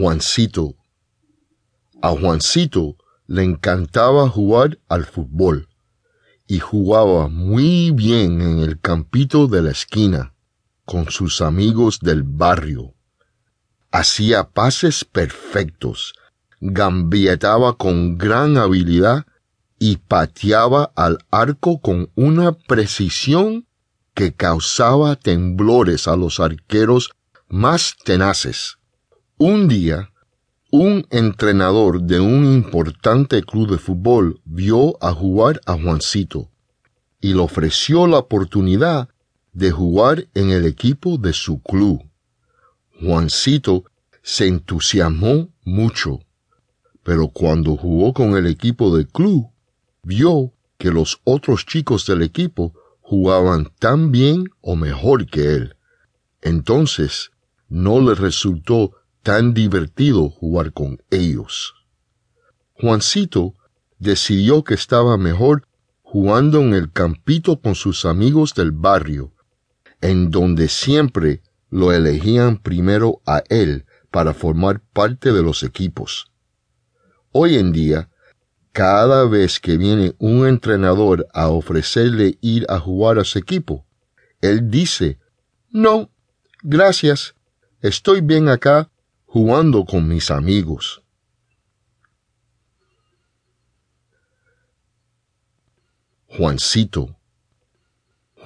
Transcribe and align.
Juancito. 0.00 0.76
A 2.00 2.08
Juancito 2.08 2.96
le 3.26 3.44
encantaba 3.44 4.30
jugar 4.30 4.78
al 4.88 5.04
fútbol 5.04 5.68
y 6.46 6.58
jugaba 6.58 7.28
muy 7.28 7.90
bien 7.90 8.40
en 8.40 8.60
el 8.60 8.80
campito 8.80 9.46
de 9.46 9.60
la 9.60 9.72
esquina 9.72 10.32
con 10.86 11.10
sus 11.10 11.42
amigos 11.42 12.00
del 12.00 12.22
barrio. 12.22 12.94
Hacía 13.90 14.48
pases 14.48 15.04
perfectos, 15.04 16.14
gambietaba 16.62 17.74
con 17.76 18.16
gran 18.16 18.56
habilidad 18.56 19.26
y 19.78 19.98
pateaba 19.98 20.92
al 20.96 21.18
arco 21.30 21.78
con 21.82 22.10
una 22.14 22.52
precisión 22.52 23.66
que 24.14 24.32
causaba 24.32 25.16
temblores 25.16 26.08
a 26.08 26.16
los 26.16 26.40
arqueros 26.40 27.10
más 27.48 27.96
tenaces. 28.02 28.79
Un 29.42 29.68
día, 29.68 30.12
un 30.70 31.06
entrenador 31.08 32.02
de 32.02 32.20
un 32.20 32.44
importante 32.44 33.42
club 33.42 33.70
de 33.70 33.78
fútbol 33.78 34.38
vio 34.44 35.02
a 35.02 35.14
jugar 35.14 35.62
a 35.64 35.78
Juancito 35.82 36.50
y 37.22 37.32
le 37.32 37.40
ofreció 37.40 38.06
la 38.06 38.18
oportunidad 38.18 39.08
de 39.54 39.70
jugar 39.70 40.28
en 40.34 40.50
el 40.50 40.66
equipo 40.66 41.16
de 41.16 41.32
su 41.32 41.62
club. 41.62 42.02
Juancito 43.00 43.84
se 44.22 44.46
entusiasmó 44.46 45.48
mucho, 45.64 46.20
pero 47.02 47.28
cuando 47.28 47.78
jugó 47.78 48.12
con 48.12 48.36
el 48.36 48.46
equipo 48.46 48.94
del 48.94 49.08
club, 49.08 49.48
vio 50.02 50.52
que 50.76 50.90
los 50.90 51.18
otros 51.24 51.64
chicos 51.64 52.04
del 52.04 52.20
equipo 52.20 52.74
jugaban 53.00 53.72
tan 53.78 54.12
bien 54.12 54.50
o 54.60 54.76
mejor 54.76 55.24
que 55.24 55.54
él. 55.54 55.76
Entonces, 56.42 57.30
no 57.70 58.00
le 58.00 58.14
resultó 58.14 58.99
tan 59.22 59.54
divertido 59.54 60.28
jugar 60.30 60.72
con 60.72 61.02
ellos. 61.10 61.74
Juancito 62.74 63.54
decidió 63.98 64.64
que 64.64 64.74
estaba 64.74 65.16
mejor 65.18 65.66
jugando 66.02 66.60
en 66.60 66.74
el 66.74 66.90
campito 66.90 67.60
con 67.60 67.74
sus 67.74 68.04
amigos 68.04 68.54
del 68.54 68.72
barrio, 68.72 69.32
en 70.00 70.30
donde 70.30 70.68
siempre 70.68 71.42
lo 71.68 71.92
elegían 71.92 72.58
primero 72.58 73.20
a 73.26 73.42
él 73.48 73.84
para 74.10 74.34
formar 74.34 74.80
parte 74.92 75.32
de 75.32 75.42
los 75.42 75.62
equipos. 75.62 76.32
Hoy 77.30 77.56
en 77.56 77.70
día, 77.70 78.08
cada 78.72 79.24
vez 79.26 79.60
que 79.60 79.76
viene 79.76 80.14
un 80.18 80.46
entrenador 80.46 81.28
a 81.32 81.48
ofrecerle 81.48 82.38
ir 82.40 82.66
a 82.68 82.80
jugar 82.80 83.18
a 83.18 83.24
su 83.24 83.38
equipo, 83.38 83.86
él 84.40 84.70
dice, 84.70 85.18
no, 85.70 86.10
gracias, 86.62 87.34
estoy 87.82 88.20
bien 88.20 88.48
acá 88.48 88.90
jugando 89.34 89.88
con 89.88 90.08
mis 90.08 90.30
amigos. 90.30 91.00
Juancito. 96.36 97.16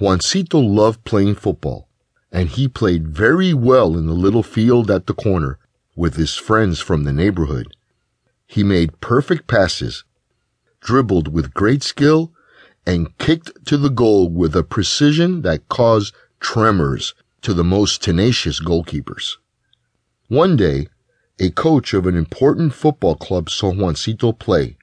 Juancito 0.01 0.59
loved 0.59 1.05
playing 1.05 1.35
football, 1.35 1.89
and 2.33 2.49
he 2.49 2.67
played 2.67 3.09
very 3.09 3.55
well 3.55 3.97
in 3.97 4.07
the 4.07 4.15
little 4.15 4.43
field 4.43 4.91
at 4.91 5.07
the 5.07 5.15
corner 5.15 5.59
with 5.95 6.17
his 6.17 6.35
friends 6.35 6.81
from 6.81 7.05
the 7.05 7.13
neighborhood. 7.13 7.69
He 8.47 8.65
made 8.65 9.01
perfect 9.01 9.47
passes 9.47 10.05
dribbled 10.85 11.29
with 11.29 11.55
great 11.55 11.83
skill, 11.83 12.31
and 12.87 13.17
kicked 13.19 13.51
to 13.65 13.77
the 13.77 13.91
goal 13.91 14.29
with 14.29 14.55
a 14.55 14.63
precision 14.63 15.43
that 15.43 15.69
caused 15.69 16.15
tremors 16.39 17.15
to 17.41 17.55
the 17.55 17.65
most 17.65 18.03
tenacious 18.03 18.61
goalkeepers. 18.61 19.39
One 20.29 20.57
day, 20.57 20.89
a 21.39 21.51
coach 21.51 21.93
of 21.93 22.07
an 22.07 22.17
important 22.17 22.73
football 22.73 23.15
club 23.15 23.51
saw 23.51 23.73
Juancito 23.73 24.33
play 24.33 24.79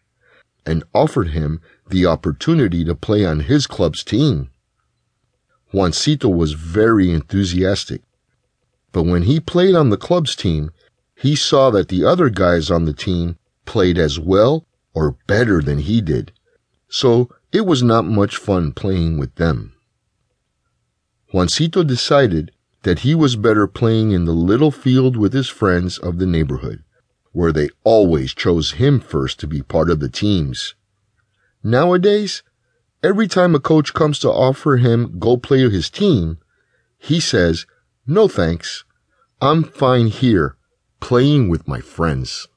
and 0.67 0.84
offered 0.94 1.30
him 1.30 1.62
the 1.90 2.06
opportunity 2.06 2.85
to 2.85 2.94
play 2.94 3.25
on 3.25 3.41
his 3.41 3.66
club's 3.66 4.03
team. 4.03 4.51
Juancito 5.74 6.30
was 6.30 6.53
very 6.53 7.12
enthusiastic, 7.12 8.03
but 8.91 9.03
when 9.03 9.24
he 9.24 9.40
played 9.40 9.74
on 9.74 9.90
the 9.90 9.97
club's 9.97 10.35
team, 10.35 10.72
he 11.16 11.35
saw 11.35 11.72
that 11.72 11.88
the 11.88 12.06
other 12.06 12.30
guys 12.30 12.69
on 12.69 12.85
the 12.85 12.94
team 12.94 13.38
played 13.66 13.97
as 13.97 14.19
well 14.19 14.68
or 14.94 15.18
better 15.25 15.62
than 15.62 15.80
he 15.80 16.01
did, 16.01 16.31
so 16.88 17.30
it 17.51 17.66
was 17.66 17.81
not 17.81 18.06
much 18.06 18.35
fun 18.38 18.74
playing 18.74 19.18
with 19.18 19.34
them. 19.35 19.74
Juancito 21.34 21.84
decided 21.84 22.51
that 22.84 23.00
he 23.00 23.14
was 23.14 23.36
better 23.36 23.68
playing 23.68 24.12
in 24.12 24.25
the 24.25 24.31
little 24.31 24.72
field 24.72 25.16
with 25.16 25.34
his 25.34 25.47
friends 25.47 25.97
of 25.97 26.18
the 26.18 26.25
neighborhood, 26.25 26.84
where 27.31 27.52
they 27.52 27.69
always 27.84 28.34
chose 28.34 28.74
him 28.74 29.00
first 29.00 29.40
to 29.40 29.47
be 29.47 29.62
part 29.62 29.90
of 29.90 30.00
the 30.00 30.09
teams. 30.09 30.75
Nowadays, 31.64 32.44
every 33.03 33.28
time 33.28 33.53
a 33.53 33.59
coach 33.59 33.94
comes 33.94 34.18
to 34.19 34.30
offer 34.30 34.78
him 34.78 35.19
go 35.19 35.38
play 35.38 35.69
his 35.69 35.90
team, 35.90 36.40
he 36.97 37.19
says, 37.19 37.66
no 38.08 38.28
thanks. 38.28 38.84
I'm 39.40 39.63
fine 39.63 40.08
here, 40.08 40.58
playing 41.00 41.50
with 41.50 41.68
my 41.68 41.81
friends. 41.81 42.48